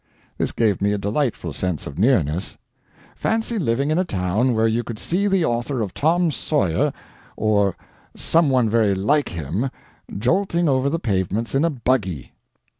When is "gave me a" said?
0.51-0.97